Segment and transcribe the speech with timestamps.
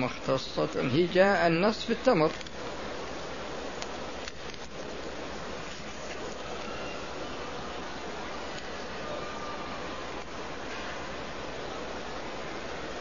[0.00, 0.68] مختصة.
[0.92, 2.30] هي جاء النص في التمر.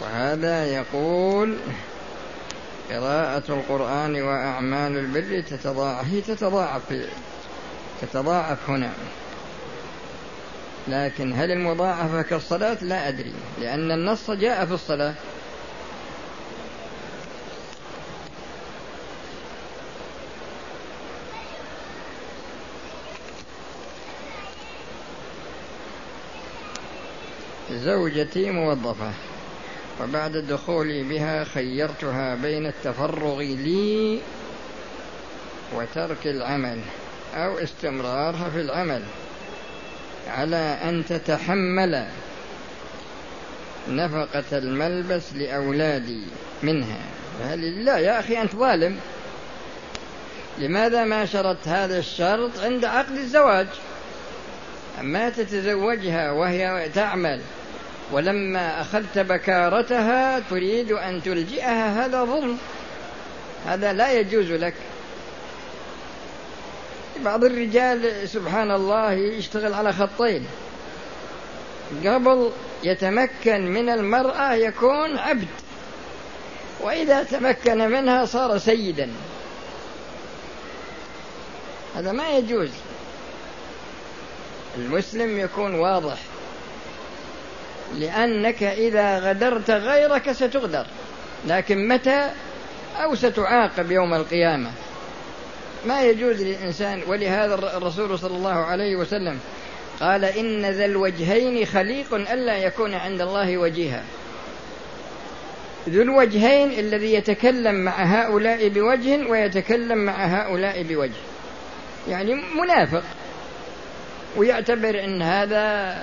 [0.00, 1.56] وهذا يقول
[2.90, 6.82] قراءة القرآن وأعمال البر تتضاعف هي تتضاعف.
[8.02, 8.92] تتضاعف هنا.
[10.88, 13.32] لكن هل المضاعفة كالصلاة؟ لا أدري.
[13.60, 15.14] لأن النص جاء في الصلاة.
[27.76, 29.10] زوجتي موظفة
[30.02, 34.20] وبعد دخولي بها خيرتها بين التفرغ لي
[35.74, 36.80] وترك العمل
[37.34, 39.02] أو استمرارها في العمل
[40.28, 42.06] على أن تتحمل
[43.88, 46.22] نفقة الملبس لأولادي
[46.62, 47.00] منها.
[47.38, 48.96] فهل لا يا أخي أنت ظالم؟
[50.58, 53.66] لماذا ما شرطت هذا الشرط عند عقد الزواج؟
[55.00, 57.40] أما تتزوجها وهي تعمل
[58.12, 62.58] ولما أخذت بكارتها تريد أن تلجئها هذا ظلم.
[63.66, 64.74] هذا لا يجوز لك.
[67.24, 70.46] بعض الرجال سبحان الله يشتغل على خطين.
[72.04, 72.50] قبل
[72.84, 75.48] يتمكن من المرأة يكون عبد
[76.80, 79.10] وإذا تمكن منها صار سيدا.
[81.96, 82.70] هذا ما يجوز.
[84.76, 86.18] المسلم يكون واضح.
[87.94, 90.86] لأنك إذا غدرت غيرك ستغدر.
[91.46, 92.30] لكن متى
[92.96, 94.70] أو ستعاقب يوم القيامة؟
[95.86, 99.38] ما يجوز للإنسان ولهذا الرسول صلى الله عليه وسلم
[100.00, 104.02] قال إن ذا الوجهين خليق ألا يكون عند الله وجيها.
[105.88, 111.22] ذو الوجهين الذي يتكلم مع هؤلاء بوجه ويتكلم مع هؤلاء بوجه.
[112.08, 113.02] يعني منافق.
[114.36, 115.96] ويعتبر إن هذا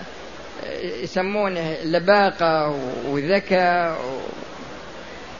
[1.04, 3.98] يسمونه لباقة وذكاء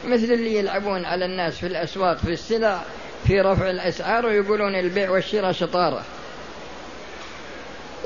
[0.04, 2.82] مثل اللي يلعبون على الناس في الأسواق في السلع
[3.26, 6.04] في رفع الأسعار ويقولون البيع والشراء شطارة.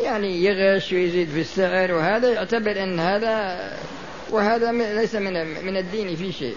[0.03, 3.59] يعني يغش ويزيد في السعر وهذا يعتبر أن هذا
[4.31, 6.57] وهذا ليس من من الدين في شيء.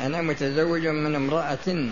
[0.00, 1.88] أنا متزوج من امرأة.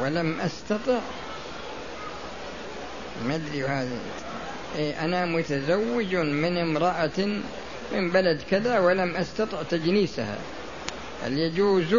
[0.00, 0.98] ولم أستطع.
[3.26, 3.98] ما أدري هذا
[4.76, 7.40] إيه أنا متزوج من امرأة
[7.92, 10.38] من بلد كذا ولم أستطع تجنيسها.
[11.24, 11.94] هل يجوز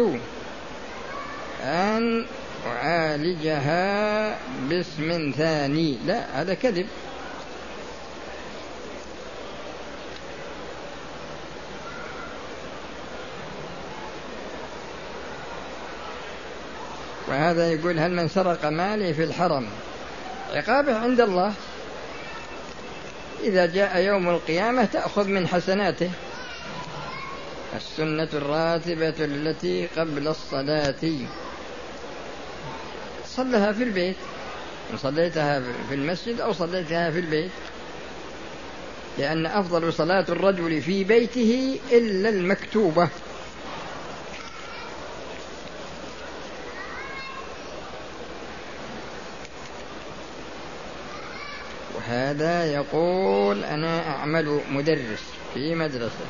[1.62, 2.26] أن
[2.66, 5.98] أعالجها باسم ثاني.
[6.06, 6.86] لا هذا كذب.
[17.28, 19.66] وهذا يقول هل من سرق مالي في الحرم.
[20.52, 21.52] عقابه عند الله.
[23.42, 26.10] إذا جاء يوم القيامة تأخذ من حسناته.
[27.76, 31.04] السنة الراتبة التي قبل الصلاة.
[33.36, 34.16] صلها في البيت.
[34.92, 37.50] إن صليتها في المسجد أو صليتها في البيت.
[39.18, 43.08] لأن أفضل صلاة الرجل في بيته إلا المكتوبة.
[51.94, 55.22] وهذا يقول أنا أعمل مدرس
[55.54, 56.26] في مدرسة.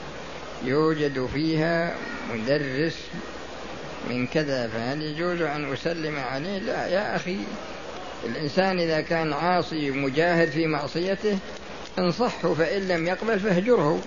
[0.64, 1.96] يوجد فيها
[2.34, 2.96] مدرس
[4.10, 7.36] من كذا فهل يجوز أن أسلم عليه؟ لا يا أخي
[8.24, 11.38] الإنسان إذا كان عاصي مجاهد في معصيته
[11.98, 14.00] انصحه فإن لم يقبل فاهجره.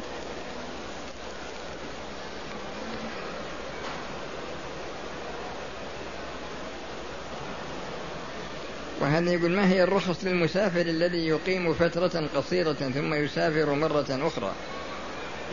[9.01, 14.53] وهذا يقول ما هي الرخص للمسافر الذي يقيم فترة قصيرة ثم يسافر مرة أخرى؟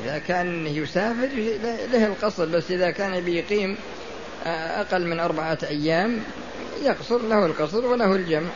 [0.04, 1.28] إذا كان يسافر
[1.92, 3.76] له القصر بس إذا كان بيقيم
[4.46, 6.22] أقل من أربعة أيام
[6.82, 8.50] يقصر له القصر وله الجمع.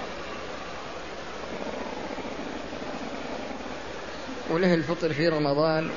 [4.50, 5.90] وله الفطر في رمضان.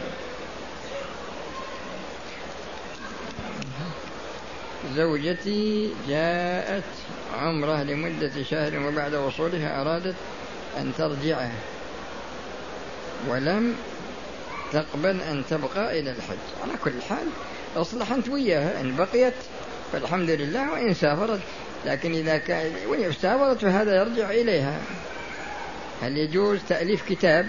[4.95, 6.83] زوجتي جاءت
[7.41, 10.15] عمرة لمدة شهر وبعد وصولها أرادت
[10.77, 11.49] أن ترجع
[13.27, 13.75] ولم
[14.73, 16.37] تقبل أن تبقى إلى الحج.
[16.63, 17.27] على كل حال
[17.77, 19.33] اصلح أنت وياها إن بقيت
[19.91, 21.39] فالحمد لله وإن سافرت.
[21.85, 24.79] لكن إذا كان وإن سافرت فهذا يرجع إليها.
[26.01, 27.47] هل يجوز تأليف كتاب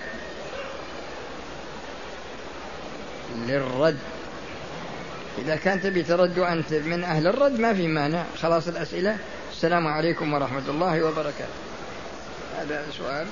[3.46, 3.98] للرد؟
[5.38, 8.24] إذا كان تبي ترد وأنت من أهل الرد ما في مانع.
[8.42, 9.16] خلاص الأسئلة.
[9.52, 11.60] السلام عليكم ورحمة الله وبركاته.
[12.58, 13.26] هذا سؤال.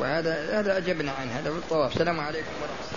[0.00, 1.32] وهذا هذا أجبنا عنه.
[1.32, 1.92] هذا في الطواف.
[1.92, 2.93] السلام عليكم ورحمة الله.